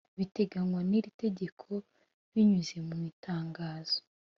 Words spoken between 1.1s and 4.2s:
tegeko binyuze mu itangazo